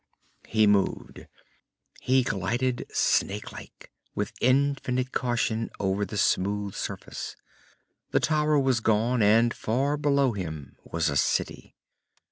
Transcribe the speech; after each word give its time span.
He 0.47 0.65
moved. 0.65 1.27
He 2.01 2.23
glided 2.23 2.87
snakelike, 2.91 3.91
with 4.15 4.33
infinite 4.41 5.11
caution, 5.11 5.69
over 5.79 6.05
the 6.05 6.17
smooth 6.17 6.73
surface. 6.73 7.35
The 8.09 8.19
tower 8.19 8.57
was 8.59 8.79
gone, 8.79 9.21
and 9.21 9.53
far 9.53 9.97
below 9.97 10.31
him 10.31 10.75
was 10.83 11.07
a 11.07 11.15
city. 11.15 11.75